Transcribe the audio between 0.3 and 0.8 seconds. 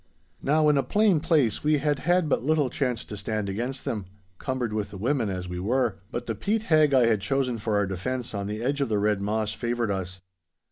Now, in